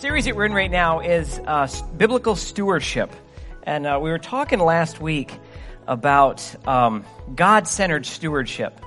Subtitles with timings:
[0.00, 3.12] series that we're in right now is uh, biblical stewardship.
[3.62, 5.32] And uh, we were talking last week
[5.86, 8.80] about um, God centered stewardship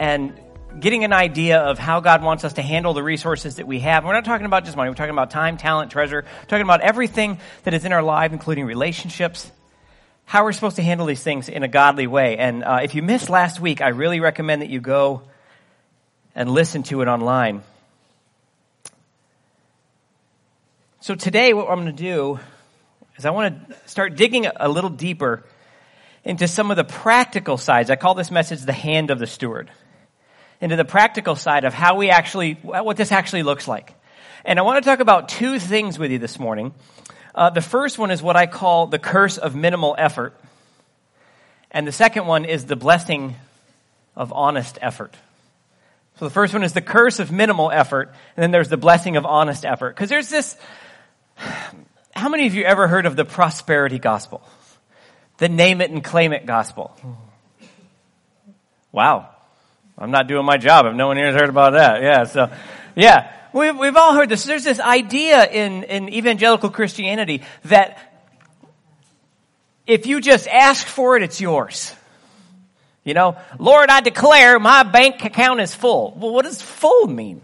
[0.00, 0.38] and
[0.78, 4.04] getting an idea of how God wants us to handle the resources that we have.
[4.04, 6.80] we're not talking about just money, we're talking about time, talent, treasure, we're talking about
[6.80, 9.50] everything that is in our life, including relationships.
[10.24, 12.36] How we're supposed to handle these things in a godly way.
[12.36, 15.22] And uh, if you missed last week, I really recommend that you go
[16.34, 17.62] and listen to it online.
[21.08, 22.38] So today, what I'm going to do
[23.16, 25.42] is I want to start digging a little deeper
[26.22, 27.88] into some of the practical sides.
[27.88, 29.70] I call this message the hand of the steward.
[30.60, 33.94] Into the practical side of how we actually, what this actually looks like.
[34.44, 36.74] And I want to talk about two things with you this morning.
[37.34, 40.38] Uh, the first one is what I call the curse of minimal effort.
[41.70, 43.34] And the second one is the blessing
[44.14, 45.14] of honest effort.
[46.18, 49.16] So the first one is the curse of minimal effort, and then there's the blessing
[49.16, 49.94] of honest effort.
[49.94, 50.54] Because there's this,
[52.14, 54.42] how many of you ever heard of the prosperity gospel?
[55.38, 56.96] The name it and claim it gospel.
[58.92, 59.28] Wow.
[59.96, 62.02] I'm not doing my job if no one here has heard about that.
[62.02, 62.50] Yeah, so,
[62.94, 63.32] yeah.
[63.52, 64.44] We've, we've all heard this.
[64.44, 67.98] There's this idea in, in evangelical Christianity that
[69.86, 71.94] if you just ask for it, it's yours.
[73.04, 76.14] You know, Lord, I declare my bank account is full.
[76.18, 77.40] Well, what does full mean?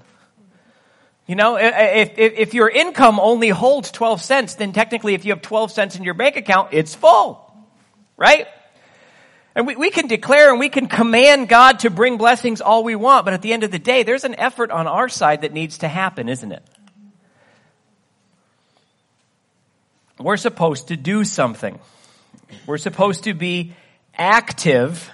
[1.27, 5.33] You know, if, if, if, your income only holds 12 cents, then technically if you
[5.33, 7.41] have 12 cents in your bank account, it's full.
[8.19, 8.47] Right?
[9.55, 12.95] And we, we can declare and we can command God to bring blessings all we
[12.95, 15.53] want, but at the end of the day, there's an effort on our side that
[15.53, 16.63] needs to happen, isn't it?
[20.19, 21.79] We're supposed to do something.
[22.67, 23.73] We're supposed to be
[24.17, 25.11] active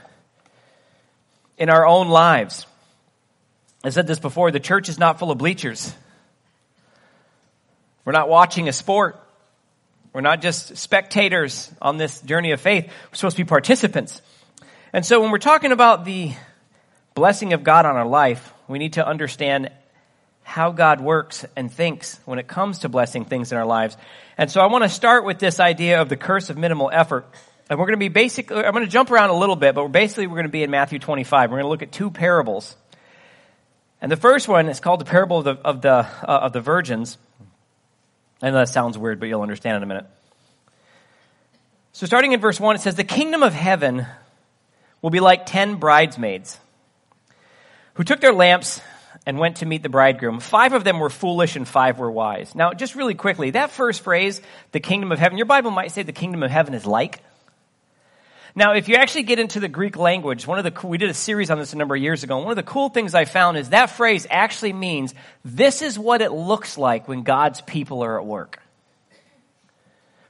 [1.56, 2.66] in our own lives.
[3.82, 5.94] I said this before, the church is not full of bleachers.
[8.04, 9.18] We're not watching a sport.
[10.12, 12.86] We're not just spectators on this journey of faith.
[12.86, 14.20] We're supposed to be participants.
[14.92, 16.32] And so when we're talking about the
[17.14, 19.70] blessing of God on our life, we need to understand
[20.42, 23.96] how God works and thinks when it comes to blessing things in our lives.
[24.36, 27.24] And so I want to start with this idea of the curse of minimal effort.
[27.68, 29.84] And we're going to be basically, I'm going to jump around a little bit, but
[29.84, 31.50] we're basically we're going to be in Matthew 25.
[31.50, 32.74] We're going to look at two parables
[34.00, 36.60] and the first one is called the parable of the, of the, uh, of the
[36.60, 37.18] virgins.
[38.42, 40.06] I know that sounds weird, but you'll understand in a minute.
[41.92, 44.06] So starting in verse 1, it says, The kingdom of heaven
[45.02, 46.58] will be like ten bridesmaids
[47.94, 48.80] who took their lamps
[49.26, 50.40] and went to meet the bridegroom.
[50.40, 52.54] Five of them were foolish and five were wise.
[52.54, 54.40] Now, just really quickly, that first phrase,
[54.72, 57.20] the kingdom of heaven, your Bible might say the kingdom of heaven is like.
[58.54, 61.14] Now, if you actually get into the Greek language, one of the, we did a
[61.14, 63.24] series on this a number of years ago, and one of the cool things I
[63.24, 68.02] found is that phrase actually means this is what it looks like when God's people
[68.02, 68.60] are at work.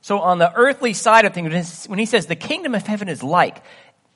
[0.02, 3.22] So on the earthly side of things, when he says the kingdom of heaven is
[3.22, 3.62] like,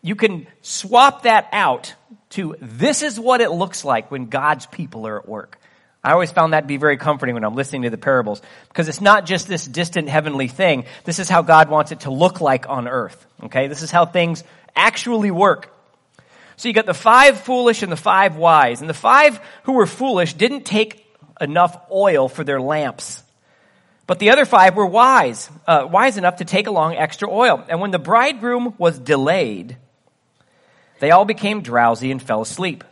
[0.03, 1.95] you can swap that out
[2.31, 5.59] to this is what it looks like when God's people are at work.
[6.05, 8.89] I always found that to be very comforting when I'm listening to the parables because
[8.89, 10.85] it's not just this distant heavenly thing.
[11.05, 13.27] This is how God wants it to look like on earth.
[13.45, 13.69] Okay?
[13.69, 14.45] This is how things
[14.77, 15.75] actually work.
[16.57, 18.83] So you got the five foolish and the five wise.
[18.83, 21.07] And the five who were foolish didn't take
[21.41, 23.23] enough oil for their lamps.
[24.07, 27.65] But the other five were wise, uh, wise enough to take along extra oil.
[27.69, 29.79] And when the bridegroom was delayed,
[31.01, 32.85] they all became drowsy and fell asleep.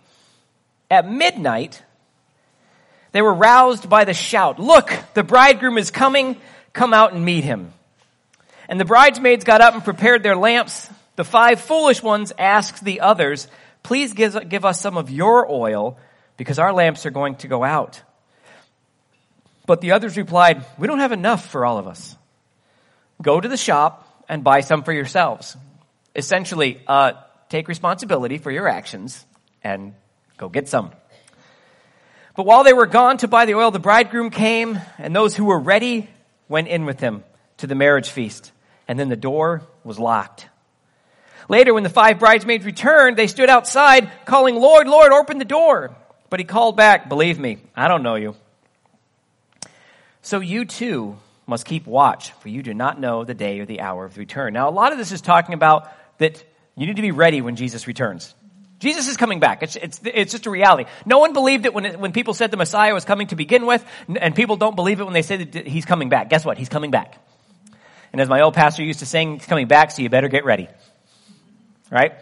[0.90, 1.82] At midnight,
[3.12, 6.40] they were roused by the shout, Look, the bridegroom is coming,
[6.72, 7.72] come out and meet him.
[8.68, 10.88] And the bridesmaids got up and prepared their lamps.
[11.16, 13.48] The five foolish ones asked the others,
[13.82, 15.98] Please give, give us some of your oil,
[16.36, 18.02] because our lamps are going to go out.
[19.66, 22.16] But the others replied, We don't have enough for all of us.
[23.20, 25.56] Go to the shop and buy some for yourselves.
[26.16, 27.12] Essentially, uh,
[27.48, 29.24] take responsibility for your actions
[29.62, 29.94] and
[30.36, 30.92] go get some.
[32.34, 35.44] But while they were gone to buy the oil, the bridegroom came, and those who
[35.44, 36.08] were ready
[36.48, 37.24] went in with him
[37.58, 38.52] to the marriage feast.
[38.88, 40.48] And then the door was locked.
[41.48, 45.94] Later, when the five bridesmaids returned, they stood outside calling, Lord, Lord, open the door.
[46.30, 48.34] But he called back, Believe me, I don't know you.
[50.22, 53.80] So you too must keep watch, for you do not know the day or the
[53.80, 54.54] hour of the return.
[54.54, 56.42] Now, a lot of this is talking about that
[56.76, 58.34] you need to be ready when Jesus returns.
[58.82, 59.62] Jesus is coming back.
[59.62, 60.90] It's, it's, it's just a reality.
[61.06, 63.64] No one believed it when, it, when people said the Messiah was coming to begin
[63.64, 66.28] with, and people don't believe it when they say that he's coming back.
[66.28, 66.58] Guess what?
[66.58, 67.16] He's coming back.
[68.10, 70.44] And as my old pastor used to say, he's coming back, so you better get
[70.44, 70.68] ready.
[71.92, 72.14] Right?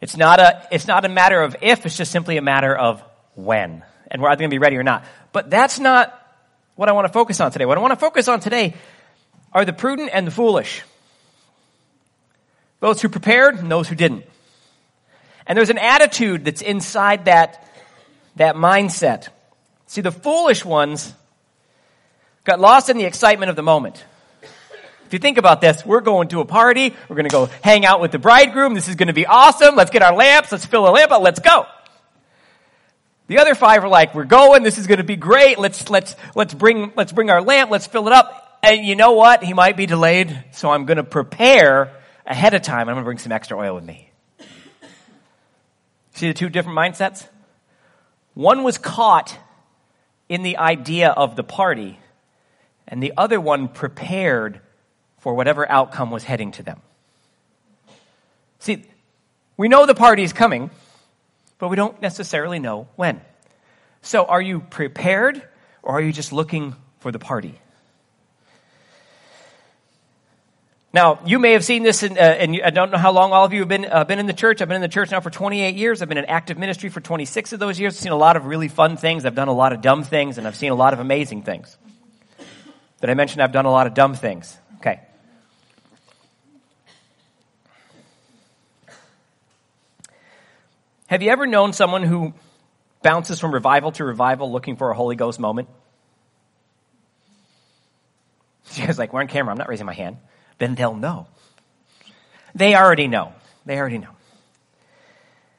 [0.00, 3.00] It's not a, it's not a matter of if, it's just simply a matter of
[3.36, 3.84] when.
[4.10, 5.04] And we're either going to be ready or not.
[5.30, 6.12] But that's not
[6.74, 7.66] what I want to focus on today.
[7.66, 8.74] What I want to focus on today
[9.52, 10.82] are the prudent and the foolish.
[12.80, 14.24] Those who prepared and those who didn't.
[15.46, 17.66] And there's an attitude that's inside that,
[18.36, 19.28] that mindset.
[19.86, 21.12] See, the foolish ones
[22.44, 24.04] got lost in the excitement of the moment.
[25.06, 26.94] If you think about this, we're going to a party.
[27.08, 28.74] We're going to go hang out with the bridegroom.
[28.74, 29.74] This is going to be awesome.
[29.74, 30.52] Let's get our lamps.
[30.52, 31.22] Let's fill a lamp up.
[31.22, 31.66] Let's go.
[33.26, 34.62] The other five are like, we're going.
[34.62, 35.58] This is going to be great.
[35.58, 37.72] Let's, let's, let's bring, let's bring our lamp.
[37.72, 38.60] Let's fill it up.
[38.62, 39.42] And you know what?
[39.42, 40.44] He might be delayed.
[40.52, 42.88] So I'm going to prepare ahead of time.
[42.88, 44.09] I'm going to bring some extra oil with me.
[46.20, 47.26] See the two different mindsets?
[48.34, 49.38] One was caught
[50.28, 51.98] in the idea of the party,
[52.86, 54.60] and the other one prepared
[55.20, 56.82] for whatever outcome was heading to them.
[58.58, 58.84] See,
[59.56, 60.68] we know the party is coming,
[61.56, 63.22] but we don't necessarily know when.
[64.02, 65.42] So are you prepared
[65.82, 67.58] or are you just looking for the party?
[70.92, 73.44] Now, you may have seen this, in, uh, and I don't know how long all
[73.44, 74.60] of you have been, uh, been in the church.
[74.60, 76.02] I've been in the church now for 28 years.
[76.02, 77.94] I've been in active ministry for 26 of those years.
[77.94, 79.24] I've seen a lot of really fun things.
[79.24, 81.78] I've done a lot of dumb things, and I've seen a lot of amazing things.
[83.00, 84.58] Did I mention I've done a lot of dumb things?
[84.78, 85.00] Okay.
[91.06, 92.34] Have you ever known someone who
[93.02, 95.68] bounces from revival to revival looking for a Holy Ghost moment?
[98.74, 99.50] You guys like, we're on camera.
[99.50, 100.16] I'm not raising my hand
[100.60, 101.26] then they'll know.
[102.54, 103.32] They already know.
[103.66, 104.10] They already know.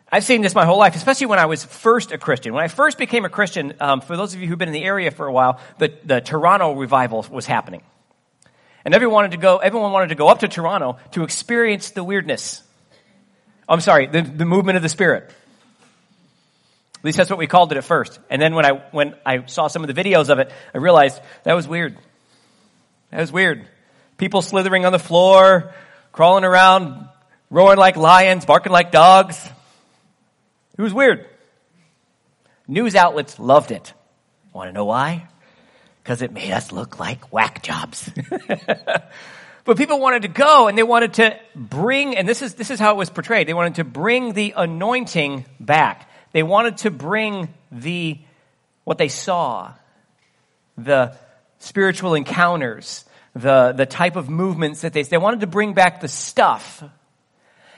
[0.09, 2.53] I've seen this my whole life, especially when I was first a Christian.
[2.53, 4.83] When I first became a Christian, um, for those of you who've been in the
[4.83, 7.81] area for a while, the, the Toronto revival was happening.
[8.83, 12.03] And everyone wanted to go, everyone wanted to go up to Toronto to experience the
[12.03, 12.61] weirdness.
[13.69, 15.33] I'm sorry, the, the movement of the Spirit.
[16.99, 18.19] At least that's what we called it at first.
[18.29, 21.19] And then when I, when I saw some of the videos of it, I realized
[21.43, 21.97] that was weird.
[23.11, 23.65] That was weird.
[24.21, 25.73] People slithering on the floor,
[26.11, 27.09] crawling around,
[27.49, 29.43] roaring like lions, barking like dogs.
[30.77, 31.25] It was weird.
[32.67, 33.93] News outlets loved it.
[34.53, 35.27] Want to know why?
[36.03, 38.11] Because it made us look like whack jobs.
[39.65, 42.79] but people wanted to go and they wanted to bring, and this is, this is
[42.79, 43.47] how it was portrayed.
[43.47, 46.07] They wanted to bring the anointing back.
[46.31, 48.19] They wanted to bring the,
[48.83, 49.73] what they saw,
[50.77, 51.17] the
[51.57, 56.07] spiritual encounters, the, the type of movements that they, they wanted to bring back the
[56.07, 56.83] stuff.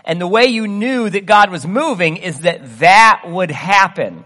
[0.05, 4.23] And the way you knew that God was moving is that that would happen.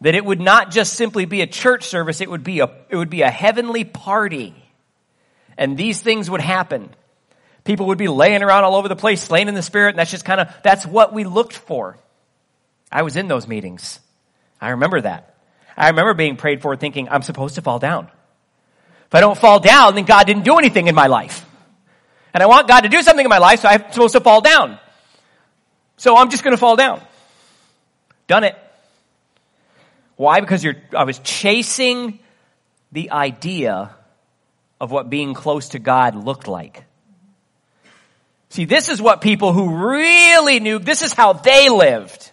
[0.00, 2.96] That it would not just simply be a church service, it would be a, it
[2.96, 4.54] would be a heavenly party.
[5.56, 6.90] And these things would happen.
[7.64, 10.10] People would be laying around all over the place, slain in the spirit, and that's
[10.10, 11.96] just kind of, that's what we looked for.
[12.90, 14.00] I was in those meetings.
[14.60, 15.36] I remember that.
[15.76, 18.08] I remember being prayed for thinking, I'm supposed to fall down.
[19.12, 21.44] If I don't fall down, then God didn't do anything in my life.
[22.32, 24.40] And I want God to do something in my life, so I'm supposed to fall
[24.40, 24.78] down.
[25.98, 27.02] So I'm just going to fall down.
[28.26, 28.56] Done it.
[30.16, 30.40] Why?
[30.40, 32.20] Because you're, I was chasing
[32.90, 33.94] the idea
[34.80, 36.82] of what being close to God looked like.
[38.48, 42.30] See, this is what people who really knew, this is how they lived.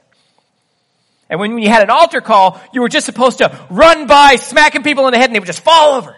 [1.29, 4.83] And when you had an altar call, you were just supposed to run by smacking
[4.83, 6.15] people in the head and they would just fall over.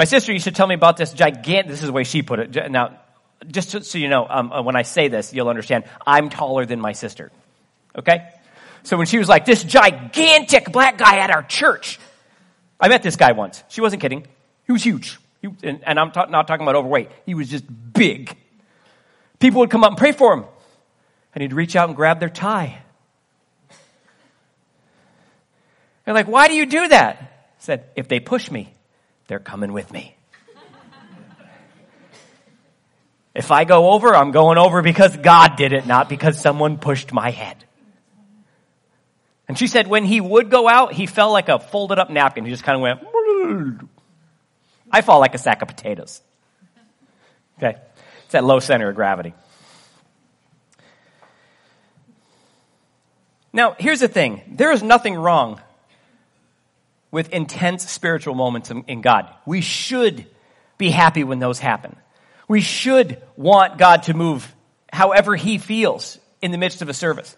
[0.00, 2.38] My sister used to tell me about this gigantic, this is the way she put
[2.38, 2.70] it.
[2.70, 3.00] Now,
[3.46, 6.80] just so you know, um, uh, when I say this, you'll understand, I'm taller than
[6.80, 7.30] my sister.
[7.94, 8.26] Okay?
[8.82, 12.00] So when she was like, this gigantic black guy at our church,
[12.80, 13.62] I met this guy once.
[13.68, 14.26] She wasn't kidding.
[14.64, 15.18] He was huge.
[15.42, 17.10] He, and, and, I'm ta- not talking about overweight.
[17.26, 18.34] He was just big.
[19.38, 20.46] People would come up and pray for him.
[21.34, 22.80] And he'd reach out and grab their tie.
[26.06, 27.16] They're like, why do you do that?
[27.20, 27.26] I
[27.58, 28.72] said, if they push me,
[29.30, 30.16] they're coming with me.
[33.32, 37.12] If I go over, I'm going over because God did it, not because someone pushed
[37.12, 37.64] my head.
[39.46, 42.44] And she said when he would go out, he fell like a folded up napkin.
[42.44, 43.80] He just kind of went,
[44.90, 46.20] I fall like a sack of potatoes.
[47.58, 47.78] Okay.
[48.24, 49.32] It's that low center of gravity.
[53.52, 54.42] Now, here's the thing.
[54.48, 55.60] There is nothing wrong
[57.10, 59.28] with intense spiritual moments in, in God.
[59.46, 60.26] We should
[60.78, 61.96] be happy when those happen.
[62.48, 64.54] We should want God to move
[64.92, 67.36] however He feels in the midst of a service.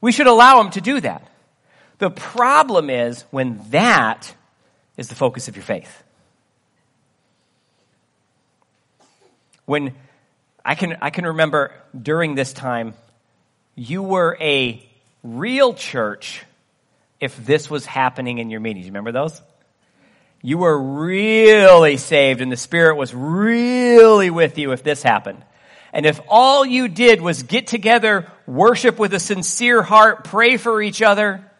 [0.00, 1.28] We should allow Him to do that.
[1.98, 4.34] The problem is when that
[4.96, 6.02] is the focus of your faith.
[9.64, 9.94] When
[10.64, 12.94] I can, I can remember during this time,
[13.74, 14.82] you were a
[15.22, 16.44] real church
[17.20, 18.86] if this was happening in your meetings.
[18.86, 19.40] You remember those?
[20.42, 25.42] You were really saved and the Spirit was really with you if this happened.
[25.92, 30.82] And if all you did was get together, worship with a sincere heart, pray for
[30.82, 31.50] each other,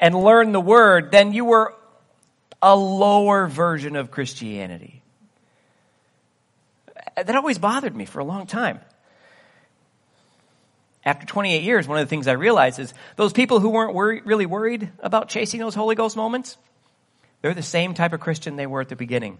[0.00, 1.72] and learn the Word, then you were
[2.60, 5.02] a lower version of Christianity.
[7.14, 8.80] That always bothered me for a long time
[11.06, 14.44] after 28 years, one of the things I realized is those people who weren't really
[14.44, 16.58] worried about chasing those Holy Ghost moments,
[17.40, 19.38] they're the same type of Christian they were at the beginning.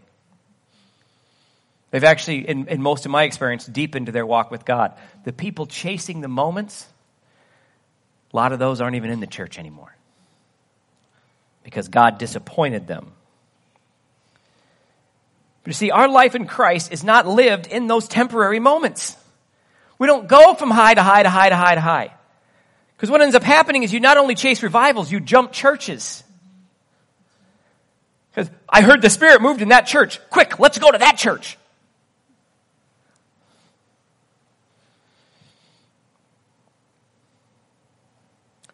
[1.91, 4.93] They've actually, in, in most of my experience, deepened their walk with God.
[5.25, 6.87] The people chasing the moments,
[8.33, 9.93] a lot of those aren't even in the church anymore
[11.65, 13.11] because God disappointed them.
[15.65, 19.17] But you see, our life in Christ is not lived in those temporary moments.
[19.99, 22.13] We don't go from high to high to high to high to high.
[22.97, 26.23] Because what ends up happening is you not only chase revivals, you jump churches.
[28.31, 30.21] Because I heard the Spirit moved in that church.
[30.31, 31.59] Quick, let's go to that church.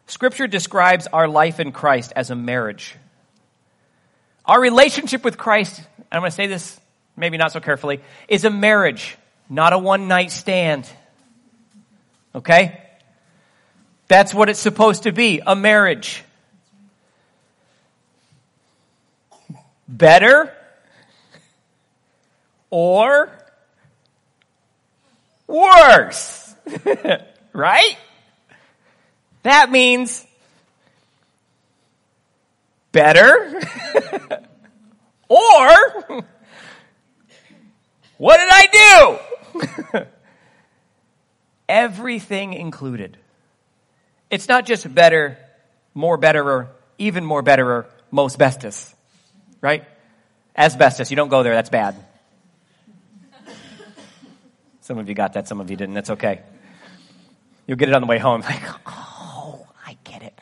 [0.06, 2.94] Scripture describes our life in Christ as a marriage.
[4.44, 6.78] Our relationship with Christ, I'm going to say this
[7.16, 9.16] maybe not so carefully, is a marriage,
[9.48, 10.88] not a one night stand.
[12.34, 12.80] Okay?
[14.08, 16.24] That's what it's supposed to be a marriage.
[19.88, 20.52] Better
[22.70, 23.30] or
[25.46, 26.54] worse.
[27.52, 27.96] right?
[29.42, 30.26] That means
[32.92, 33.60] better
[35.28, 36.24] or
[38.18, 39.18] what did I
[39.92, 40.06] do?
[41.68, 43.16] everything included.
[44.30, 45.38] It's not just better,
[45.94, 48.94] more betterer, even more betterer, most bestest,
[49.60, 49.84] right?
[50.56, 51.96] Asbestos, you don't go there, that's bad.
[54.80, 56.42] Some of you got that, some of you didn't, that's okay.
[57.66, 60.38] You'll get it on the way home, like, oh, I get it.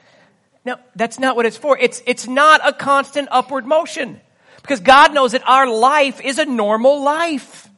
[0.64, 1.78] No, that's not what it's for.
[1.78, 4.20] It's, it's not a constant upward motion.
[4.62, 7.69] Because God knows that our life is a normal life.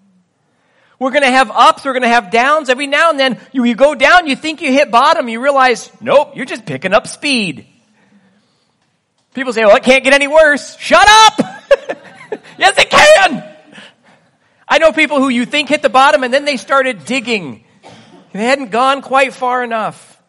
[1.03, 2.69] We're going to have ups, we're going to have downs.
[2.69, 5.91] Every now and then, you, you go down, you think you hit bottom, you realize,
[6.01, 7.67] nope, you're just picking up speed.
[9.35, 10.79] People say, well, it can't get any worse.
[10.79, 11.39] Shut up!
[12.57, 13.53] yes, it can!
[14.69, 17.65] I know people who you think hit the bottom and then they started digging.
[18.33, 20.23] They hadn't gone quite far enough.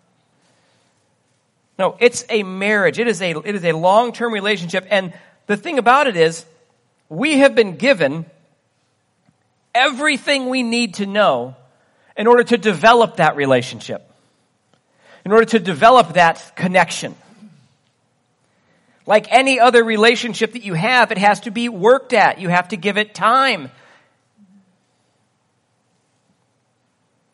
[1.77, 2.98] No, it's a marriage.
[2.98, 4.88] It is a, it is a long-term relationship.
[4.89, 5.13] And
[5.46, 6.44] the thing about it is,
[7.10, 8.25] we have been given
[9.74, 11.56] everything we need to know
[12.18, 14.10] in order to develop that relationship,
[15.25, 17.15] in order to develop that connection.
[19.06, 22.39] Like any other relationship that you have, it has to be worked at.
[22.39, 23.70] You have to give it time.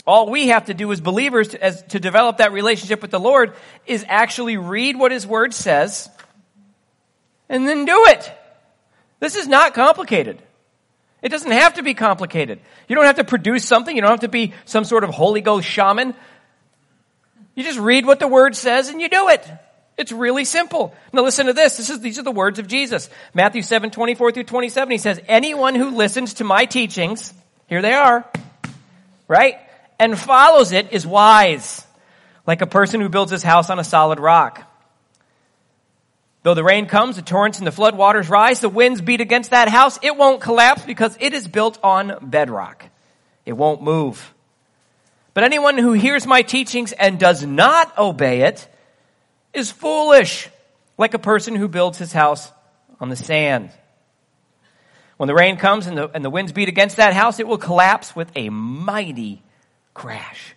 [0.07, 3.19] All we have to do as believers to, as, to develop that relationship with the
[3.19, 3.53] Lord
[3.85, 6.09] is actually read what His Word says
[7.47, 8.31] and then do it.
[9.19, 10.41] This is not complicated.
[11.21, 12.59] It doesn't have to be complicated.
[12.87, 13.95] You don't have to produce something.
[13.95, 16.13] You don't have to be some sort of Holy Ghost shaman.
[17.55, 19.45] You just read what the word says and you do it.
[19.97, 20.95] It's really simple.
[21.11, 21.75] Now listen to this.
[21.75, 23.09] This is, these are the words of Jesus.
[23.33, 24.91] Matthew 7, 24 through 27.
[24.91, 27.33] He says, anyone who listens to my teachings,
[27.67, 28.25] here they are,
[29.27, 29.57] right?
[29.99, 31.85] And follows it is wise,
[32.47, 34.68] like a person who builds his house on a solid rock.
[36.43, 39.51] Though the rain comes, the torrents and the flood waters rise, the winds beat against
[39.51, 42.85] that house, it won't collapse because it is built on bedrock.
[43.45, 44.33] It won't move.
[45.33, 48.67] But anyone who hears my teachings and does not obey it
[49.53, 50.49] is foolish,
[50.97, 52.51] like a person who builds his house
[52.99, 53.71] on the sand.
[55.17, 57.57] When the rain comes and the, and the winds beat against that house, it will
[57.57, 59.43] collapse with a mighty
[59.93, 60.55] crash.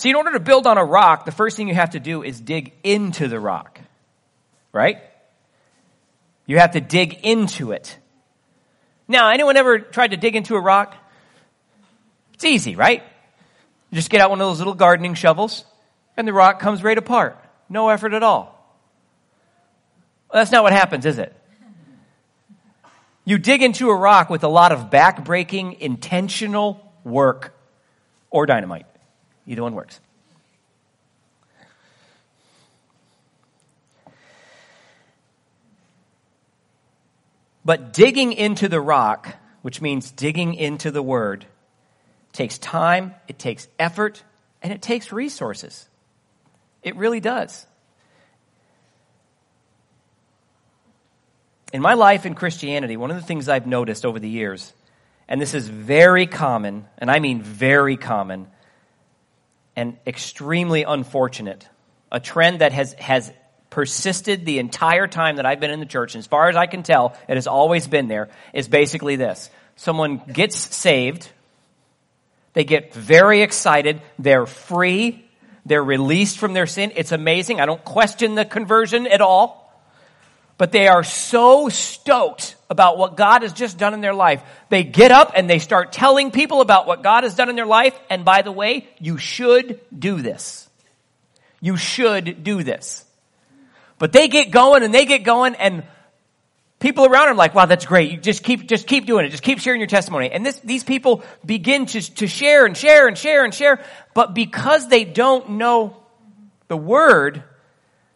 [0.00, 2.22] See, in order to build on a rock, the first thing you have to do
[2.22, 3.78] is dig into the rock.
[4.72, 4.96] Right?
[6.46, 7.98] You have to dig into it.
[9.08, 10.96] Now, anyone ever tried to dig into a rock?
[12.32, 13.02] It's easy, right?
[13.90, 15.66] You just get out one of those little gardening shovels,
[16.16, 17.36] and the rock comes right apart.
[17.68, 18.56] No effort at all.
[20.32, 21.36] Well, that's not what happens, is it?
[23.26, 27.54] You dig into a rock with a lot of back-breaking, intentional work
[28.30, 28.86] or dynamite.
[29.46, 30.00] Either one works.
[37.64, 41.46] But digging into the rock, which means digging into the word,
[42.32, 44.22] takes time, it takes effort,
[44.62, 45.88] and it takes resources.
[46.82, 47.66] It really does.
[51.72, 54.72] in my life in Christianity, one of the things I've noticed over the years,
[55.28, 58.48] and this is very common, and I mean very common,
[59.80, 61.66] and extremely unfortunate,
[62.12, 63.32] a trend that has, has
[63.70, 66.66] persisted the entire time that I've been in the church, and as far as I
[66.66, 69.48] can tell, it has always been there, is basically this.
[69.76, 71.30] Someone gets saved,
[72.52, 75.24] they get very excited, they're free,
[75.64, 76.92] they're released from their sin.
[76.94, 77.58] It's amazing.
[77.58, 79.59] I don't question the conversion at all
[80.60, 84.42] but they are so stoked about what God has just done in their life.
[84.68, 87.64] They get up and they start telling people about what God has done in their
[87.64, 87.98] life.
[88.10, 90.68] And by the way, you should do this.
[91.62, 93.06] You should do this.
[93.96, 95.82] But they get going and they get going and
[96.78, 98.10] people around are like, wow, that's great.
[98.10, 99.30] You just keep, just keep doing it.
[99.30, 100.30] Just keep sharing your testimony.
[100.30, 103.82] And this, these people begin to, to share and share and share and share.
[104.12, 105.96] But because they don't know
[106.68, 107.44] the word,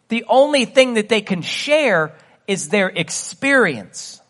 [0.09, 2.13] the only thing that they can share
[2.47, 4.21] is their experience.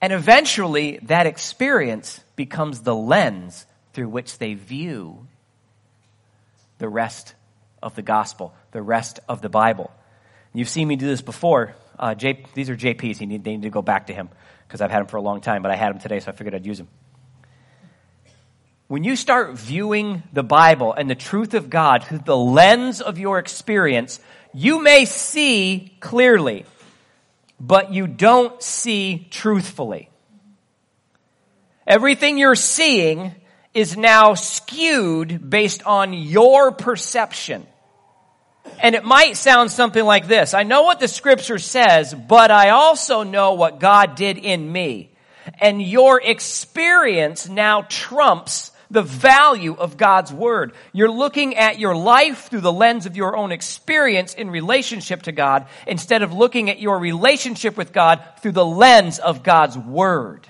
[0.00, 5.26] And eventually, that experience becomes the lens through which they view
[6.78, 7.34] the rest
[7.82, 9.90] of the gospel, the rest of the Bible.
[10.52, 11.74] You've seen me do this before.
[11.98, 13.20] Uh, J, these are JPs.
[13.26, 14.28] Need, they need to go back to him
[14.66, 16.34] because I've had him for a long time, but I had him today, so I
[16.34, 16.88] figured I'd use him.
[18.88, 23.18] When you start viewing the Bible and the truth of God through the lens of
[23.18, 24.20] your experience,
[24.56, 26.64] you may see clearly,
[27.60, 30.08] but you don't see truthfully.
[31.86, 33.34] Everything you're seeing
[33.74, 37.66] is now skewed based on your perception.
[38.78, 40.54] And it might sound something like this.
[40.54, 45.10] I know what the scripture says, but I also know what God did in me.
[45.60, 50.72] And your experience now trumps the value of God's Word.
[50.92, 55.32] You're looking at your life through the lens of your own experience in relationship to
[55.32, 60.46] God instead of looking at your relationship with God through the lens of God's Word.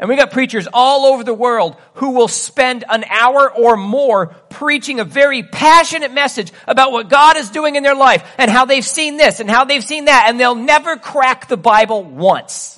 [0.00, 4.28] And we got preachers all over the world who will spend an hour or more
[4.48, 8.64] preaching a very passionate message about what God is doing in their life and how
[8.64, 12.77] they've seen this and how they've seen that, and they'll never crack the Bible once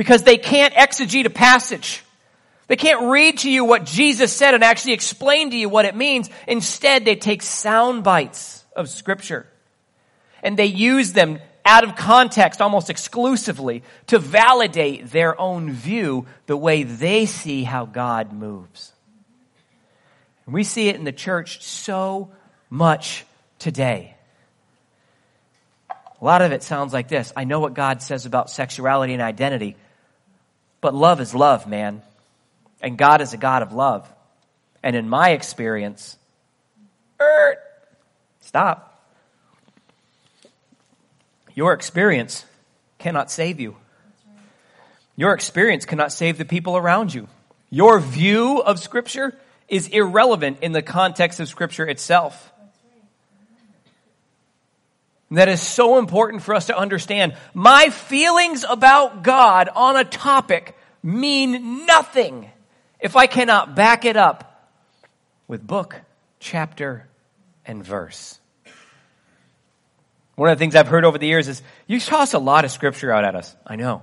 [0.00, 2.02] because they can't exegete a passage.
[2.68, 5.94] They can't read to you what Jesus said and actually explain to you what it
[5.94, 6.30] means.
[6.48, 9.46] Instead, they take sound bites of scripture
[10.42, 16.56] and they use them out of context almost exclusively to validate their own view the
[16.56, 18.94] way they see how God moves.
[20.46, 22.30] We see it in the church so
[22.70, 23.26] much
[23.58, 24.14] today.
[25.90, 27.34] A lot of it sounds like this.
[27.36, 29.76] I know what God says about sexuality and identity,
[30.80, 32.02] but love is love, man.
[32.80, 34.10] And God is a God of love.
[34.82, 36.16] And in my experience,
[37.20, 37.58] er,
[38.40, 38.86] stop.
[41.54, 42.44] Your experience
[42.98, 43.76] cannot save you.
[45.16, 47.28] Your experience cannot save the people around you.
[47.68, 49.36] Your view of Scripture
[49.68, 52.52] is irrelevant in the context of Scripture itself.
[55.32, 57.36] That is so important for us to understand.
[57.54, 62.50] My feelings about God on a topic mean nothing
[62.98, 64.68] if I cannot back it up
[65.46, 66.00] with book,
[66.40, 67.06] chapter,
[67.64, 68.40] and verse.
[70.34, 72.70] One of the things I've heard over the years is, you toss a lot of
[72.70, 73.54] scripture out at us.
[73.66, 74.02] I know.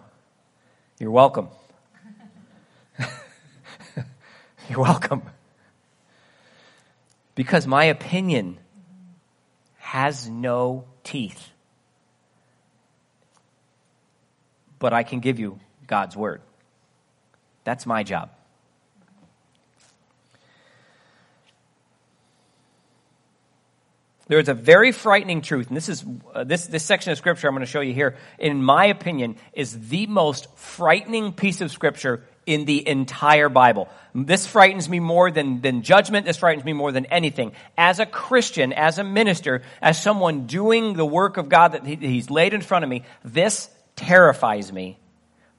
[0.99, 1.49] You're welcome.
[4.69, 5.23] You're welcome.
[7.35, 8.57] Because my opinion
[9.77, 11.49] has no teeth.
[14.77, 16.41] But I can give you God's word.
[17.63, 18.29] That's my job.
[24.27, 27.47] There is a very frightening truth, and this is uh, this this section of scripture
[27.47, 28.17] I'm going to show you here.
[28.37, 33.89] In my opinion, is the most frightening piece of scripture in the entire Bible.
[34.15, 36.25] This frightens me more than, than judgment.
[36.25, 37.51] This frightens me more than anything.
[37.77, 41.95] As a Christian, as a minister, as someone doing the work of God that he,
[41.95, 44.97] He's laid in front of me, this terrifies me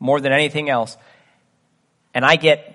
[0.00, 0.96] more than anything else.
[2.14, 2.74] And I get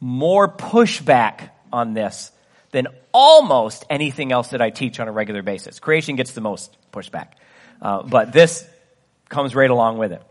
[0.00, 2.32] more pushback on this
[2.72, 5.78] than almost anything else that I teach on a regular basis.
[5.78, 7.28] Creation gets the most pushback.
[7.80, 8.66] Uh, but this
[9.28, 10.22] comes right along with it.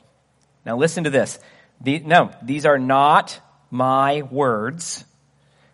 [0.65, 1.39] Now listen to this.
[1.85, 5.05] The, no, these are not my words.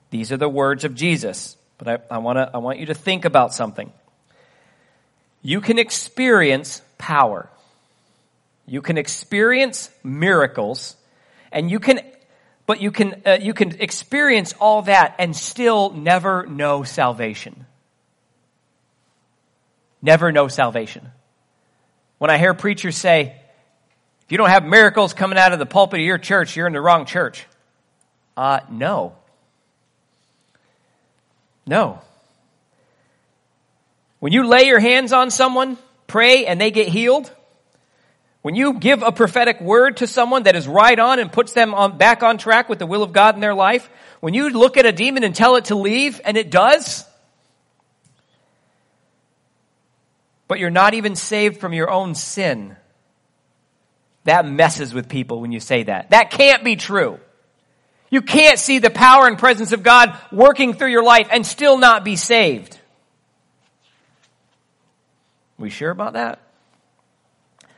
[0.10, 1.56] These are the words of Jesus.
[1.78, 3.94] But I, I, wanna, I want you to think about something.
[5.42, 7.50] You can experience power.
[8.66, 10.98] You can experience miracles.
[11.50, 12.02] And you can,
[12.66, 17.66] but you can, uh, you can experience all that and still never know salvation.
[20.02, 21.10] never know salvation.
[22.18, 23.41] When I hear preachers say,
[24.32, 26.82] you don't have miracles coming out of the pulpit of your church, you're in the
[26.82, 27.46] wrong church.
[28.38, 29.16] Uh, no.
[31.66, 32.02] No.
[34.20, 37.32] When you lay your hands on someone, pray, and they get healed,
[38.42, 41.74] when you give a prophetic word to someone that is right on and puts them
[41.74, 43.90] on, back on track with the will of God in their life,
[44.20, 47.06] when you look at a demon and tell it to leave, and it does,
[50.48, 52.76] but you're not even saved from your own sin,
[54.24, 56.12] that messes with people when you say that.
[56.12, 57.20] That can't be true.
[58.10, 61.78] You can't see the power and presence of God working through your life and still
[61.78, 62.78] not be saved.
[65.58, 66.40] We sure about that?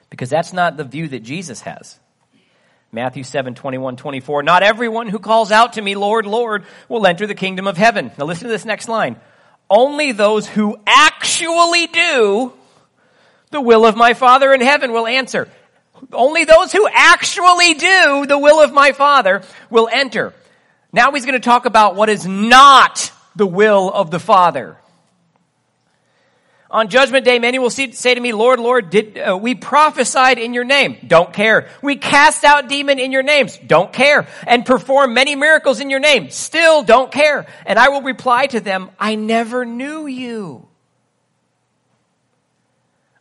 [0.09, 1.99] Because that's not the view that Jesus has.
[2.91, 4.43] Matthew 7, 21, 24.
[4.43, 8.11] Not everyone who calls out to me, Lord, Lord, will enter the kingdom of heaven.
[8.17, 9.19] Now listen to this next line.
[9.69, 12.53] Only those who actually do
[13.49, 15.49] the will of my Father in heaven will answer.
[16.11, 20.33] Only those who actually do the will of my Father will enter.
[20.91, 24.77] Now he's going to talk about what is not the will of the Father.
[26.73, 30.55] On judgment day, many will say to me, Lord, Lord, did uh, we prophesied in
[30.55, 30.97] your name?
[31.05, 31.69] Don't care.
[31.83, 33.59] We cast out demon in your names?
[33.59, 34.27] Don't care.
[34.47, 36.31] And perform many miracles in your name?
[36.31, 37.45] Still don't care.
[37.67, 40.67] And I will reply to them, I never knew you.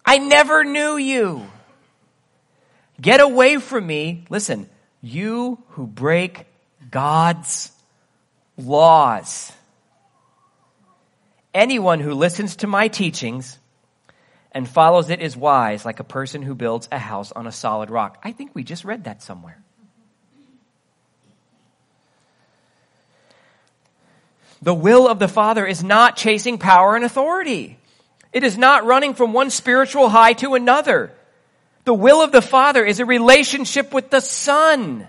[0.05, 1.47] I never knew you.
[3.03, 4.25] Get away from me.
[4.31, 6.47] Listen, you who break
[6.89, 7.73] God's
[8.57, 9.51] laws.
[11.53, 13.59] Anyone who listens to my teachings
[14.53, 17.91] and follows it is wise, like a person who builds a house on a solid
[17.91, 18.19] rock.
[18.23, 19.61] I think we just read that somewhere.
[24.63, 27.79] The will of the Father is not chasing power and authority.
[28.33, 31.13] It is not running from one spiritual high to another.
[31.85, 35.07] The will of the Father is a relationship with the Son.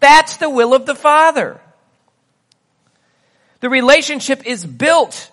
[0.00, 1.60] That's the will of the Father.
[3.60, 5.30] The relationship is built.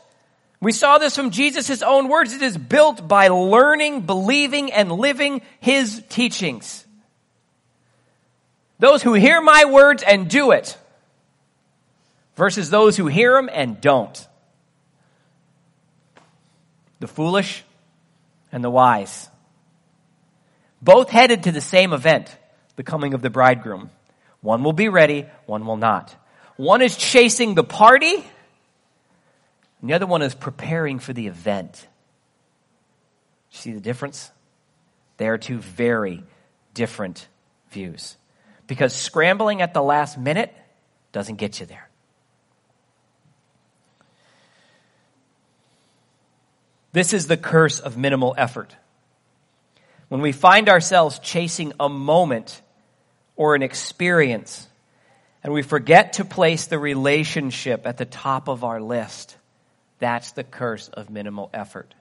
[0.62, 2.34] We saw this from Jesus' own words.
[2.34, 6.86] It is built by learning, believing, and living His teachings.
[8.78, 10.78] Those who hear my words and do it
[12.36, 14.28] versus those who hear them and don't.
[17.00, 17.64] The foolish
[18.52, 19.28] and the wise.
[20.82, 22.36] Both headed to the same event,
[22.76, 23.90] the coming of the bridegroom.
[24.42, 26.16] One will be ready, one will not.
[26.56, 28.16] One is chasing the party,
[29.82, 31.88] and the other one is preparing for the event.
[33.50, 34.32] See the difference?
[35.18, 36.24] They are two very
[36.74, 37.28] different
[37.72, 38.16] views.
[38.68, 40.54] Because scrambling at the last minute
[41.12, 41.90] doesn't get you there.
[46.92, 48.76] This is the curse of minimal effort.
[50.10, 52.62] When we find ourselves chasing a moment
[53.36, 54.68] or an experience
[55.44, 59.38] and we forget to place the relationship at the top of our list,
[60.00, 61.94] that's the curse of minimal effort.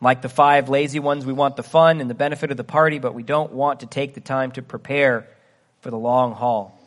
[0.00, 2.98] Like the five lazy ones, we want the fun and the benefit of the party,
[2.98, 5.28] but we don't want to take the time to prepare
[5.80, 6.79] for the long haul.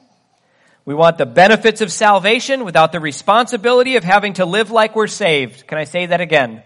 [0.85, 5.07] We want the benefits of salvation without the responsibility of having to live like we're
[5.07, 5.65] saved.
[5.65, 6.63] Can I say that again?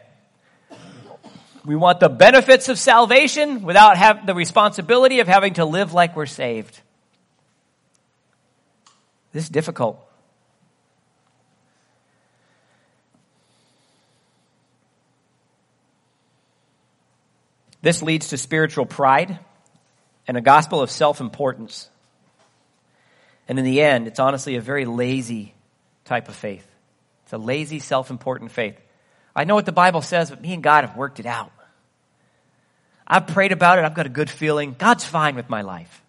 [1.65, 6.25] We want the benefits of salvation without the responsibility of having to live like we're
[6.25, 6.79] saved.
[9.33, 9.99] This is difficult.
[17.81, 19.39] This leads to spiritual pride
[20.27, 21.89] and a gospel of self importance.
[23.47, 25.53] And in the end, it's honestly a very lazy
[26.05, 26.67] type of faith.
[27.23, 28.79] It's a lazy, self important faith.
[29.35, 31.51] I know what the Bible says, but me and God have worked it out.
[33.05, 33.85] I've prayed about it.
[33.85, 34.75] I've got a good feeling.
[34.77, 36.01] God's fine with my life.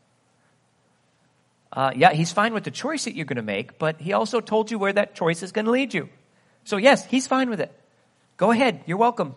[1.72, 4.40] Uh, yeah, He's fine with the choice that you're going to make, but He also
[4.40, 6.09] told you where that choice is going to lead you.
[6.64, 7.72] So, yes, He's fine with it.
[8.37, 8.81] Go ahead.
[8.87, 9.35] You're welcome.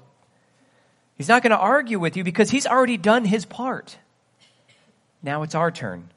[1.18, 3.98] He's not going to argue with you because He's already done His part.
[5.22, 6.10] Now it's our turn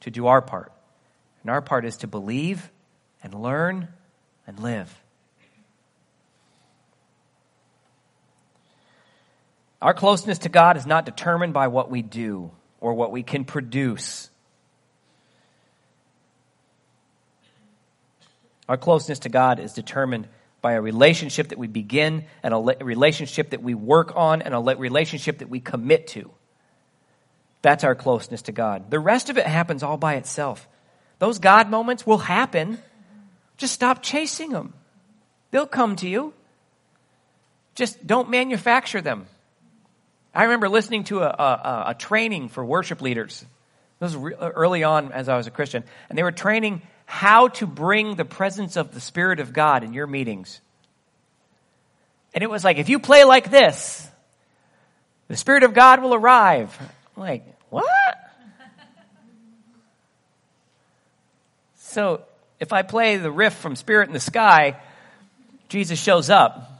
[0.00, 0.72] to do our part.
[1.48, 2.70] And our part is to believe
[3.22, 3.88] and learn
[4.46, 4.94] and live.
[9.80, 13.46] Our closeness to God is not determined by what we do or what we can
[13.46, 14.28] produce.
[18.68, 20.28] Our closeness to God is determined
[20.60, 24.58] by a relationship that we begin and a relationship that we work on and a
[24.58, 26.30] relationship that we commit to.
[27.62, 28.90] That's our closeness to God.
[28.90, 30.68] The rest of it happens all by itself.
[31.18, 32.78] Those God moments will happen,
[33.56, 34.72] Just stop chasing them.
[35.50, 36.32] They'll come to you.
[37.74, 39.26] Just don't manufacture them.
[40.34, 43.44] I remember listening to a, a, a training for worship leaders.
[43.98, 45.82] This was re- uh, early on as I was a Christian.
[46.08, 49.92] And they were training how to bring the presence of the Spirit of God in
[49.92, 50.60] your meetings.
[52.34, 54.06] And it was like, if you play like this,
[55.28, 56.76] the Spirit of God will arrive.
[57.16, 58.27] I'm like, what?
[61.88, 62.22] So
[62.60, 64.80] if I play the riff from Spirit in the Sky,
[65.68, 66.78] Jesus shows up.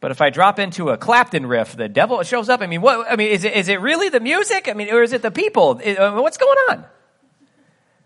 [0.00, 2.60] But if I drop into a Clapton riff, the devil shows up.
[2.60, 3.10] I mean, what?
[3.10, 4.68] I mean, is it, is it really the music?
[4.68, 5.80] I mean, or is it the people?
[5.84, 6.84] Uh, what's going on?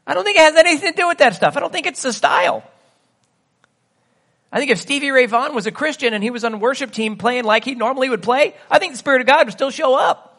[0.07, 1.57] I don't think it has anything to do with that stuff.
[1.57, 2.65] I don't think it's the style.
[4.51, 6.93] I think if Stevie Ray Vaughan was a Christian and he was on a worship
[6.93, 9.71] team playing like he normally would play, I think the Spirit of God would still
[9.71, 10.32] show up.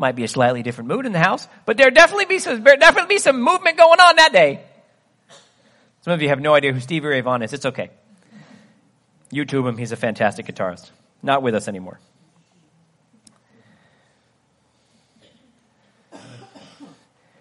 [0.00, 3.16] Might be a slightly different mood in the house, but there definitely be some, definitely
[3.16, 4.62] be some movement going on that day.
[6.02, 7.52] Some of you have no idea who Stevie Ray Vaughan is.
[7.52, 7.90] It's okay.
[9.32, 9.76] YouTube him.
[9.76, 10.90] He's a fantastic guitarist.
[11.22, 11.98] Not with us anymore.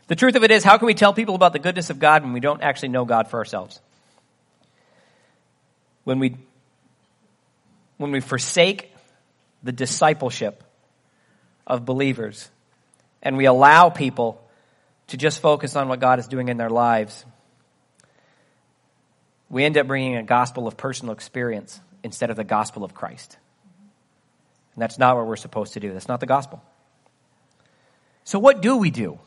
[0.07, 2.23] The truth of it is, how can we tell people about the goodness of God
[2.23, 3.79] when we don't actually know God for ourselves?
[6.05, 6.37] When we,
[7.97, 8.93] when we forsake
[9.63, 10.63] the discipleship
[11.67, 12.49] of believers
[13.21, 14.41] and we allow people
[15.07, 17.25] to just focus on what God is doing in their lives,
[19.49, 23.37] we end up bringing a gospel of personal experience instead of the gospel of Christ.
[24.75, 25.93] And that's not what we're supposed to do.
[25.93, 26.61] That's not the gospel.
[28.23, 29.19] So, what do we do?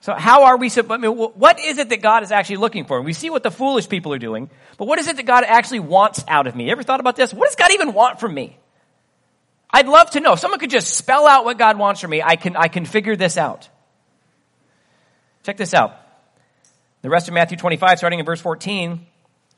[0.00, 2.98] So how are we, I mean, what is it that God is actually looking for?
[2.98, 5.44] And We see what the foolish people are doing, but what is it that God
[5.44, 6.70] actually wants out of me?
[6.70, 7.34] Ever thought about this?
[7.34, 8.56] What does God even want from me?
[9.70, 10.32] I'd love to know.
[10.32, 12.84] If someone could just spell out what God wants from me, I can, I can
[12.84, 13.68] figure this out.
[15.42, 15.96] Check this out.
[17.02, 19.06] The rest of Matthew 25, starting in verse 14,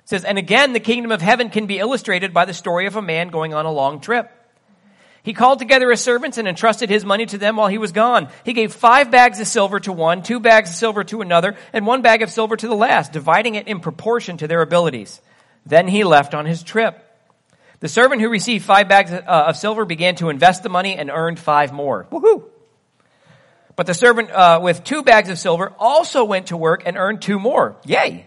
[0.04, 3.02] says, And again, the kingdom of heaven can be illustrated by the story of a
[3.02, 4.30] man going on a long trip.
[5.22, 8.28] He called together his servants and entrusted his money to them while he was gone.
[8.44, 11.86] He gave five bags of silver to one, two bags of silver to another, and
[11.86, 15.20] one bag of silver to the last, dividing it in proportion to their abilities.
[15.66, 17.06] Then he left on his trip.
[17.80, 21.10] The servant who received five bags uh, of silver began to invest the money and
[21.10, 22.06] earned five more.
[22.12, 22.44] Woohoo!
[23.74, 27.22] But the servant uh, with two bags of silver also went to work and earned
[27.22, 27.76] two more.
[27.86, 28.26] Yay!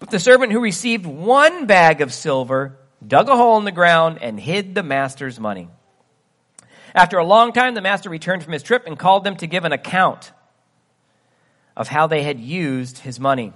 [0.00, 4.18] But the servant who received one bag of silver dug a hole in the ground
[4.20, 5.68] and hid the master's money.
[6.92, 9.64] After a long time, the master returned from his trip and called them to give
[9.64, 10.32] an account
[11.76, 13.52] of how they had used his money.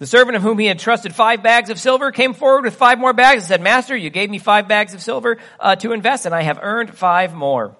[0.00, 2.98] The servant of whom he had trusted five bags of silver came forward with five
[2.98, 6.24] more bags and said, Master, you gave me five bags of silver uh, to invest,
[6.24, 7.76] and I have earned five more.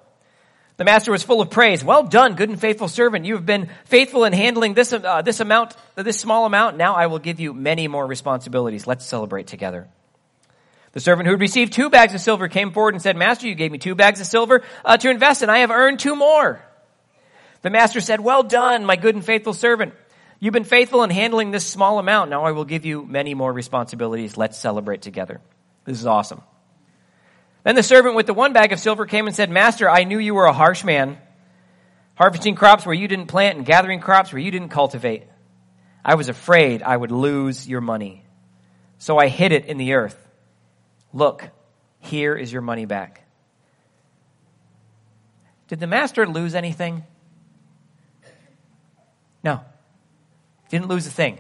[0.76, 1.83] The master was full of praise.
[1.83, 3.24] Well done, good and faithful servant.
[3.24, 6.76] You have been faithful in handling this, uh, this amount, this small amount.
[6.76, 8.87] Now I will give you many more responsibilities.
[8.87, 9.88] Let's celebrate together.
[10.92, 13.54] The servant who had received two bags of silver came forward and said, Master, you
[13.54, 16.62] gave me two bags of silver uh, to invest, and I have earned two more.
[17.62, 19.94] The master said, Well done, my good and faithful servant.
[20.40, 22.31] You've been faithful in handling this small amount.
[22.31, 24.38] Now I will give you many more responsibilities.
[24.38, 25.42] Let's celebrate together.
[25.85, 26.40] This is awesome.
[27.62, 30.18] Then the servant with the one bag of silver came and said, Master, I knew
[30.18, 31.18] you were a harsh man,
[32.14, 35.24] harvesting crops where you didn't plant and gathering crops where you didn't cultivate.
[36.03, 38.24] I was afraid I would lose your money.
[38.96, 40.16] So I hid it in the earth.
[41.12, 41.50] Look,
[41.98, 43.26] here is your money back.
[45.68, 47.05] Did the master lose anything?
[49.44, 49.61] No.
[50.70, 51.38] Didn't lose a thing.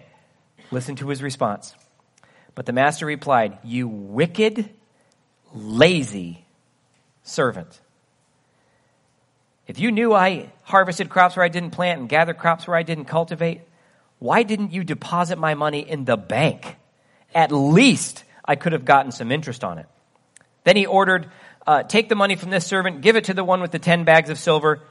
[0.70, 1.74] Listen to his response.
[2.54, 4.68] But the master replied, You wicked,
[5.54, 6.44] lazy
[7.22, 7.80] servant.
[9.66, 12.82] If you knew I harvested crops where I didn't plant and gathered crops where I
[12.82, 13.60] didn't cultivate,
[14.18, 16.76] why didn't you deposit my money in the bank?
[17.34, 19.86] At least I could have gotten some interest on it.
[20.64, 21.30] Then he ordered,
[21.66, 24.02] uh, Take the money from this servant, give it to the one with the ten
[24.02, 24.82] bags of silver.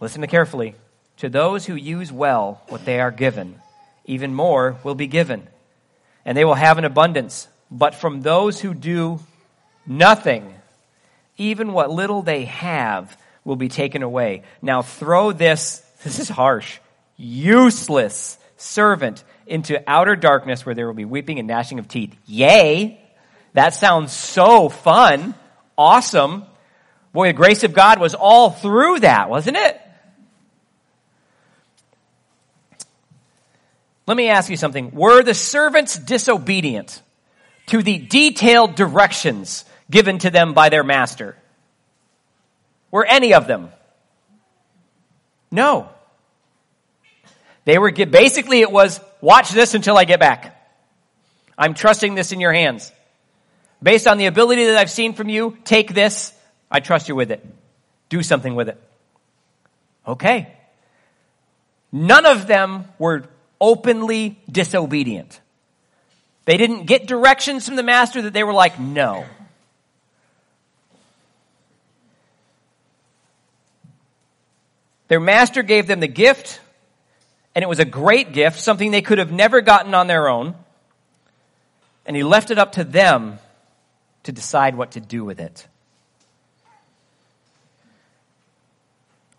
[0.00, 0.74] Listen to carefully.
[1.18, 3.60] To those who use well what they are given,
[4.04, 5.46] even more will be given,
[6.24, 7.48] and they will have an abundance.
[7.70, 9.20] But from those who do
[9.86, 10.54] nothing,
[11.36, 14.42] even what little they have will be taken away.
[14.60, 16.78] Now throw this, this is harsh,
[17.16, 22.14] useless servant into outer darkness where there will be weeping and gnashing of teeth.
[22.26, 23.00] Yay!
[23.54, 25.34] That sounds so fun.
[25.76, 26.44] Awesome.
[27.12, 29.81] Boy, the grace of God was all through that, wasn't it?
[34.06, 34.90] Let me ask you something.
[34.90, 37.02] Were the servants disobedient
[37.66, 41.36] to the detailed directions given to them by their master?
[42.90, 43.70] Were any of them?
[45.50, 45.88] No.
[47.64, 50.58] They were, basically it was, watch this until I get back.
[51.56, 52.90] I'm trusting this in your hands.
[53.82, 56.32] Based on the ability that I've seen from you, take this.
[56.70, 57.44] I trust you with it.
[58.08, 58.80] Do something with it.
[60.06, 60.52] Okay.
[61.92, 63.28] None of them were
[63.62, 65.40] openly disobedient.
[66.44, 69.24] They didn't get directions from the master that they were like, no.
[75.06, 76.60] Their master gave them the gift,
[77.54, 80.56] and it was a great gift, something they could have never gotten on their own.
[82.04, 83.38] And he left it up to them
[84.24, 85.68] to decide what to do with it.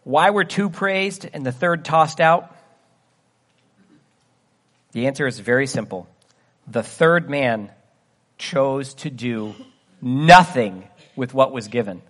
[0.05, 2.55] Why were two praised and the third tossed out?
[4.93, 6.07] The answer is very simple.
[6.67, 7.71] The third man
[8.37, 9.53] chose to do
[10.01, 12.01] nothing with what was given.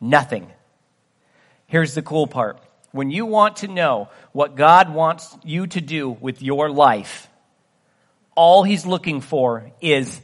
[0.00, 0.50] Nothing.
[1.66, 2.60] Here's the cool part.
[2.92, 7.28] When you want to know what God wants you to do with your life,
[8.36, 10.20] all he's looking for is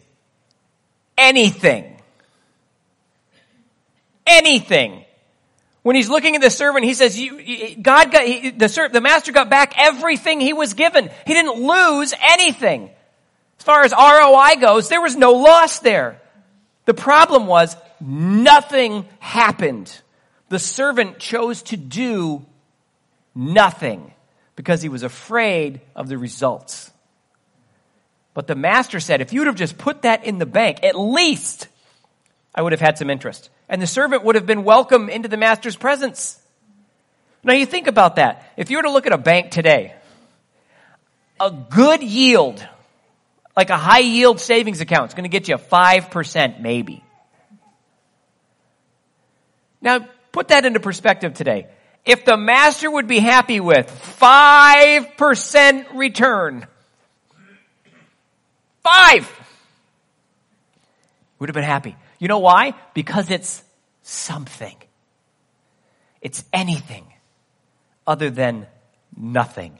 [1.18, 2.00] anything.
[4.26, 5.04] Anything.
[5.82, 9.32] When he's looking at the servant, he says, you, God got, he, the, the master
[9.32, 11.10] got back everything he was given.
[11.26, 12.90] He didn't lose anything.
[13.58, 16.20] As far as ROI goes, there was no loss there.
[16.84, 19.94] The problem was nothing happened.
[20.48, 22.44] The servant chose to do
[23.34, 24.12] nothing
[24.56, 26.90] because he was afraid of the results.
[28.34, 31.68] But the master said, if you'd have just put that in the bank, at least
[32.54, 33.50] I would have had some interest.
[33.70, 36.38] And the servant would have been welcome into the master's presence.
[37.44, 38.52] Now you think about that.
[38.56, 39.94] If you were to look at a bank today,
[41.38, 42.66] a good yield,
[43.56, 47.02] like a high yield savings account, is going to get you 5% maybe.
[49.80, 50.00] Now
[50.32, 51.68] put that into perspective today.
[52.04, 53.88] If the master would be happy with
[54.20, 56.66] 5% return,
[58.82, 59.30] Five!
[61.38, 61.96] Would have been happy.
[62.20, 62.74] You know why?
[62.94, 63.64] Because it's
[64.02, 64.76] something.
[66.20, 67.06] It's anything
[68.06, 68.66] other than
[69.16, 69.78] nothing.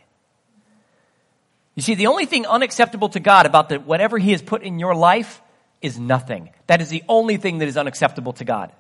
[1.76, 4.79] You see, the only thing unacceptable to God about the, whatever He has put in
[4.79, 5.40] your life
[5.81, 6.50] is nothing.
[6.66, 8.72] That is the only thing that is unacceptable to God.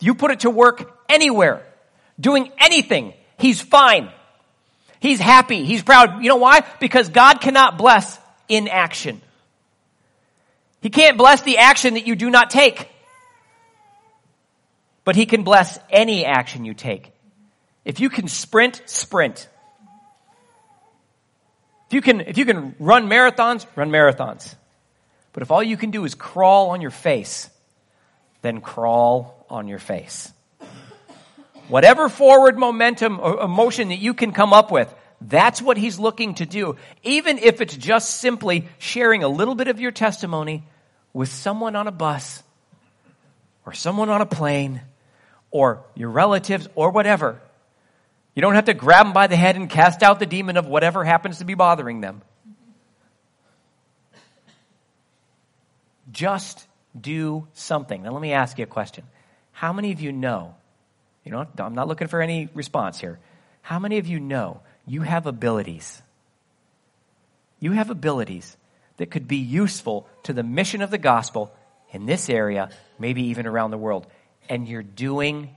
[0.00, 1.66] You put it to work anywhere,
[2.18, 4.10] doing anything, He's fine.
[5.00, 5.64] He's happy.
[5.64, 6.22] He's proud.
[6.22, 6.64] You know why?
[6.80, 9.20] Because God cannot bless inaction.
[10.80, 12.88] He can't bless the action that you do not take.
[15.04, 17.12] But he can bless any action you take.
[17.84, 19.48] If you can sprint, sprint.
[21.86, 24.54] If you can, if you can run marathons, run marathons.
[25.32, 27.48] But if all you can do is crawl on your face,
[28.42, 30.32] then crawl on your face.
[31.68, 36.34] Whatever forward momentum or emotion that you can come up with, that's what he's looking
[36.34, 36.76] to do.
[37.02, 40.64] Even if it's just simply sharing a little bit of your testimony
[41.12, 42.42] with someone on a bus
[43.64, 44.82] or someone on a plane
[45.50, 47.40] or your relatives or whatever.
[48.34, 50.66] You don't have to grab them by the head and cast out the demon of
[50.66, 52.20] whatever happens to be bothering them.
[56.12, 56.66] Just
[56.98, 58.02] do something.
[58.02, 59.04] Now, let me ask you a question.
[59.52, 60.54] How many of you know?
[61.24, 63.18] You know, I'm not looking for any response here.
[63.62, 66.00] How many of you know you have abilities.
[67.58, 68.56] You have abilities
[68.96, 71.52] that could be useful to the mission of the gospel
[71.90, 74.06] in this area, maybe even around the world.
[74.48, 75.50] And you're doing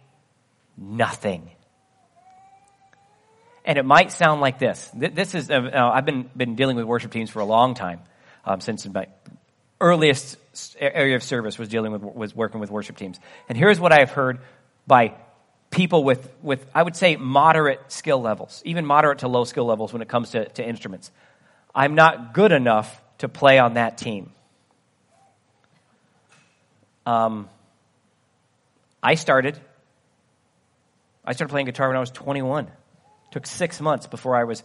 [0.77, 1.49] nothing.
[3.65, 4.89] And it might sound like this.
[4.95, 8.01] This is, uh, uh, I've been, been dealing with worship teams for a long time,
[8.45, 9.07] um, since my
[9.79, 10.37] earliest
[10.79, 13.19] area of service was dealing with, was working with worship teams.
[13.47, 14.39] And here's what I've heard
[14.87, 15.13] by
[15.69, 19.93] people with, with, I would say, moderate skill levels, even moderate to low skill levels
[19.93, 21.11] when it comes to, to instruments.
[21.73, 24.31] I'm not good enough to play on that team.
[27.05, 27.49] Um,
[29.01, 29.59] I started.
[31.23, 32.65] I started playing guitar when I was 21.
[32.65, 32.71] It
[33.31, 34.63] took six months before I was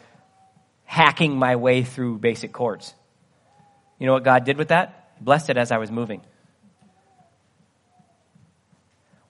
[0.84, 2.94] hacking my way through basic chords.
[3.98, 5.22] You know what God did with that?
[5.22, 6.22] Blessed it as I was moving.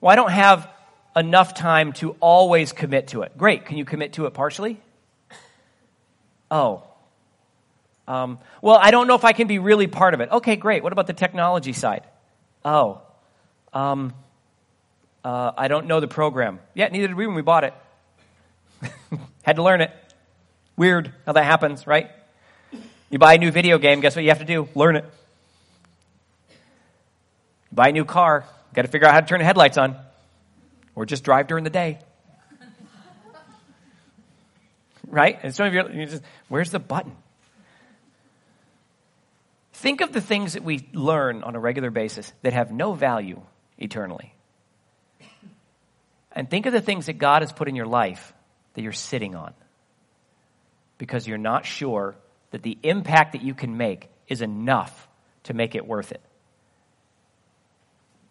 [0.01, 0.69] Well, I don't have
[1.15, 3.37] enough time to always commit to it.
[3.37, 3.65] Great.
[3.65, 4.79] Can you commit to it partially?
[6.51, 6.83] Oh.
[8.07, 10.29] Um, well, I don't know if I can be really part of it.
[10.31, 10.83] Okay, great.
[10.83, 12.03] What about the technology side?
[12.63, 13.01] Oh.
[13.73, 14.13] Um,
[15.23, 16.59] uh, I don't know the program.
[16.73, 17.73] Yeah, neither did we when we bought it.
[19.43, 19.91] Had to learn it.
[20.77, 22.11] Weird how that happens, right?
[23.09, 24.67] You buy a new video game, guess what you have to do?
[24.75, 25.05] Learn it.
[26.49, 29.97] You buy a new car, got to figure out how to turn the headlights on
[30.95, 31.99] or just drive during the day.
[35.07, 35.37] right?
[35.43, 37.15] And some of you, you just, where's the button?
[39.73, 43.41] Think of the things that we learn on a regular basis that have no value
[43.77, 44.33] eternally.
[46.31, 48.33] And think of the things that God has put in your life
[48.73, 49.53] that you're sitting on
[50.97, 52.15] because you're not sure
[52.51, 55.07] that the impact that you can make is enough
[55.43, 56.21] to make it worth it.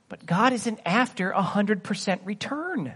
[0.09, 2.95] But God isn't after a 100% return.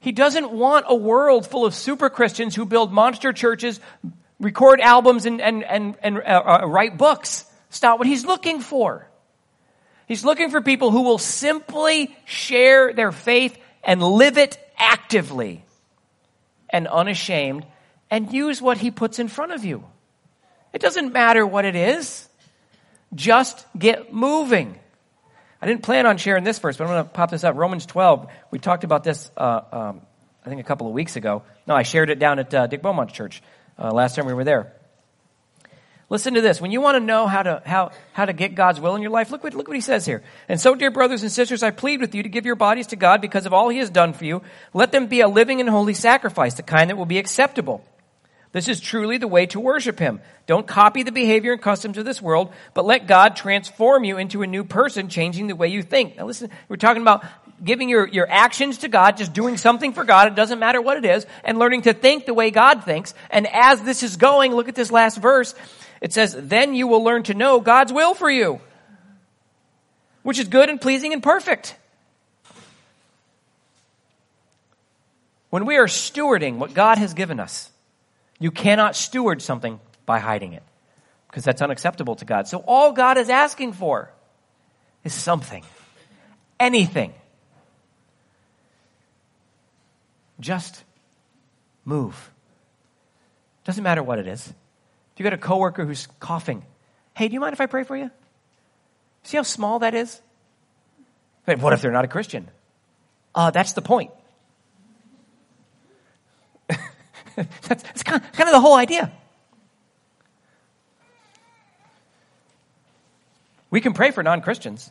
[0.00, 3.80] He doesn't want a world full of super Christians who build monster churches,
[4.38, 7.44] record albums, and, and, and, and uh, uh, write books.
[7.68, 9.08] It's not what he's looking for.
[10.06, 15.64] He's looking for people who will simply share their faith and live it actively
[16.70, 17.66] and unashamed
[18.10, 19.84] and use what he puts in front of you.
[20.72, 22.28] It doesn't matter what it is.
[23.14, 24.78] Just get moving.
[25.60, 27.56] I didn't plan on sharing this verse, but I'm going to pop this up.
[27.56, 28.28] Romans 12.
[28.50, 30.00] We talked about this, uh, um,
[30.44, 31.42] I think, a couple of weeks ago.
[31.66, 33.42] No, I shared it down at uh, Dick Beaumont's church
[33.78, 34.72] uh, last time we were there.
[36.08, 36.60] Listen to this.
[36.60, 39.10] When you want to know how to, how, how to get God's will in your
[39.10, 40.22] life, look what, look what he says here.
[40.48, 42.96] And so, dear brothers and sisters, I plead with you to give your bodies to
[42.96, 44.42] God because of all he has done for you.
[44.72, 47.82] Let them be a living and holy sacrifice, the kind that will be acceptable.
[48.56, 50.18] This is truly the way to worship him.
[50.46, 54.40] Don't copy the behavior and customs of this world, but let God transform you into
[54.40, 56.16] a new person, changing the way you think.
[56.16, 57.22] Now listen, we're talking about
[57.62, 60.96] giving your, your actions to God, just doing something for God, it doesn't matter what
[60.96, 63.12] it is, and learning to think the way God thinks.
[63.28, 65.54] And as this is going, look at this last verse.
[66.00, 68.58] It says, then you will learn to know God's will for you,
[70.22, 71.76] which is good and pleasing and perfect.
[75.50, 77.70] When we are stewarding what God has given us,
[78.38, 80.62] you cannot steward something by hiding it
[81.28, 82.48] because that's unacceptable to God.
[82.48, 84.10] So all God is asking for
[85.04, 85.64] is something,
[86.60, 87.14] anything.
[90.38, 90.84] Just
[91.84, 92.30] move.
[93.64, 94.46] Doesn't matter what it is.
[94.46, 96.62] If you got a coworker who's coughing,
[97.14, 98.10] hey, do you mind if I pray for you?
[99.22, 100.20] See how small that is?
[101.46, 102.48] But what if they're not a Christian?
[103.34, 104.10] Uh, that's the point.
[107.62, 109.12] that's, that's kind, of, kind of the whole idea.
[113.70, 114.90] We can pray for non Christians.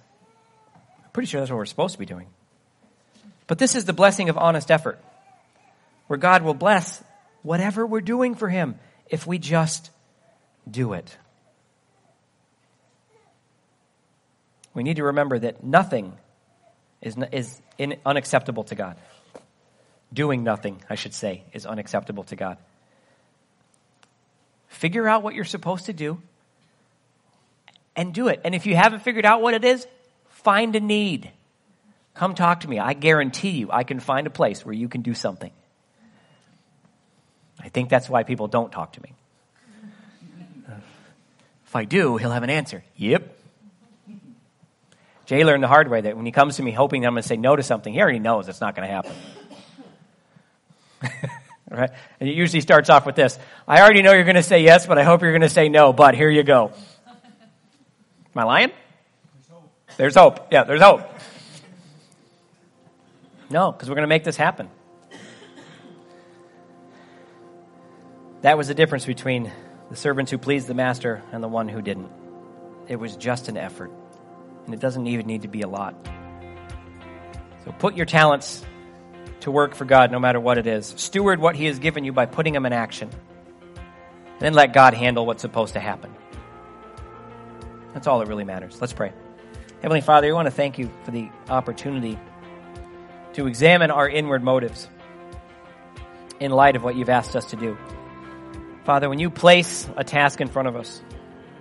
[1.03, 2.27] I'm pretty sure that's what we're supposed to be doing.
[3.47, 4.99] But this is the blessing of honest effort,
[6.07, 7.03] where God will bless
[7.41, 8.75] whatever we're doing for Him
[9.07, 9.89] if we just
[10.69, 11.17] do it.
[14.73, 16.13] We need to remember that nothing
[17.01, 18.97] is, is in, unacceptable to God.
[20.13, 22.57] Doing nothing, I should say, is unacceptable to God.
[24.67, 26.21] Figure out what you're supposed to do
[27.95, 28.41] and do it.
[28.43, 29.87] And if you haven't figured out what it is,
[30.29, 31.31] find a need.
[32.13, 32.79] Come talk to me.
[32.79, 35.51] I guarantee you, I can find a place where you can do something.
[37.59, 39.13] I think that's why people don't talk to me.
[41.65, 42.83] If I do, he'll have an answer.
[42.95, 43.37] Yep.
[45.25, 47.23] Jay learned the hard way that when he comes to me hoping that I'm going
[47.23, 49.13] to say no to something, he already knows it's not going to happen.
[51.71, 51.91] right?
[52.19, 53.37] And it usually starts off with this
[53.67, 55.69] I already know you're going to say yes, but I hope you're going to say
[55.69, 56.71] no, but here you go.
[57.07, 58.71] Am I lying?
[59.33, 59.71] There's hope.
[59.97, 60.47] There's hope.
[60.51, 61.01] Yeah, there's hope.
[63.49, 64.69] No, because we're going to make this happen.
[68.41, 69.51] That was the difference between
[69.89, 72.11] the servants who pleased the master and the one who didn't.
[72.87, 73.91] It was just an effort.
[74.65, 75.95] And it doesn't even need to be a lot.
[77.63, 78.63] So put your talents
[79.41, 80.93] to work for God no matter what it is.
[80.97, 83.09] Steward what He has given you by putting Him in action.
[84.39, 86.13] Then let God handle what's supposed to happen.
[87.93, 88.79] That's all that really matters.
[88.81, 89.13] Let's pray.
[89.81, 92.19] Heavenly Father, we want to thank you for the opportunity
[93.33, 94.89] to examine our inward motives
[96.39, 97.77] in light of what you've asked us to do.
[98.83, 101.01] Father, when you place a task in front of us,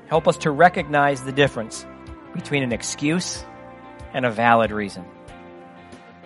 [0.08, 1.86] help us to recognize the difference
[2.32, 3.44] between an excuse
[4.12, 5.04] and a valid reason.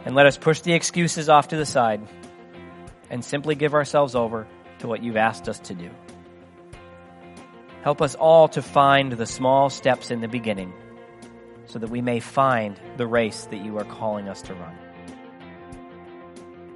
[0.08, 2.00] And let us push the excuses off to the side
[3.10, 4.46] and simply give ourselves over
[4.78, 5.90] to what you've asked us to do.
[7.82, 10.72] Help us all to find the small steps in the beginning
[11.66, 14.74] so that we may find the race that you are calling us to run.